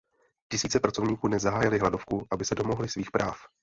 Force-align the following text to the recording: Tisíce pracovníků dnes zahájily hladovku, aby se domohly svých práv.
Tisíce 0.51 0.79
pracovníků 0.79 1.27
dnes 1.27 1.41
zahájily 1.41 1.79
hladovku, 1.79 2.27
aby 2.31 2.45
se 2.45 2.55
domohly 2.55 2.89
svých 2.89 3.11
práv. 3.11 3.35